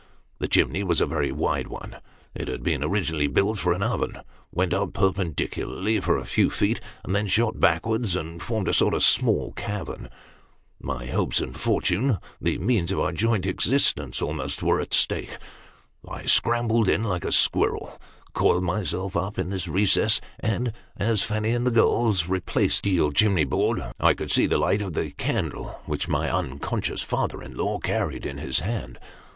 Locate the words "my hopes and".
10.81-11.55